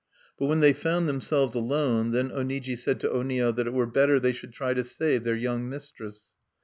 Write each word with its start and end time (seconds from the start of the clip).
But 0.39 0.47
when 0.47 0.61
they 0.61 0.73
found 0.73 1.07
themselves 1.07 1.53
alone, 1.53 2.09
then 2.11 2.31
Oniji 2.31 2.75
said 2.75 2.99
to 3.01 3.09
Onio 3.13 3.51
that 3.55 3.67
it 3.67 3.73
were 3.73 3.85
better 3.85 4.19
they 4.19 4.33
should 4.33 4.51
try 4.51 4.73
to 4.73 4.83
save 4.83 5.23
their 5.25 5.35
young 5.35 5.69
mistress. 5.69 6.25